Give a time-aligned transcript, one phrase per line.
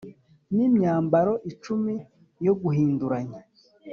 [0.55, 1.93] n imyambaro icumi
[2.45, 3.41] yo guhinduranya